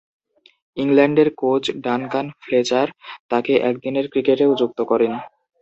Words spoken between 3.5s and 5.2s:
একদিনের ক্রিকেটেও যুক্ত করেন।